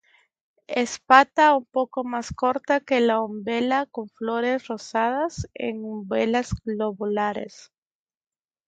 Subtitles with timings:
[0.65, 7.71] Espata un poco más corta que la umbela, con flores rosadas en umbelas globulares.